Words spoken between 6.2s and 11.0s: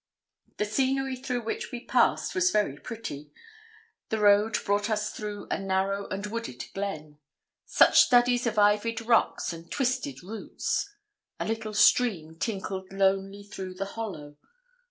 wooded glen. Such studies of ivied rocks and twisted roots!